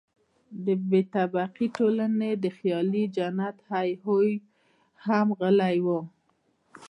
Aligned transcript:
د 0.65 0.67
بې 0.89 1.01
طبقې 1.15 1.65
ټولنې 1.77 2.31
د 2.43 2.45
خیالي 2.57 3.03
جنت 3.15 3.57
هیا 3.71 3.97
هوی 4.05 4.31
هم 5.05 5.27
غلی 5.39 5.75
وو. 5.85 5.99